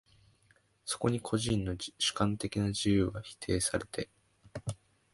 [0.83, 4.09] そこに個人の主観的な自由は否定されて、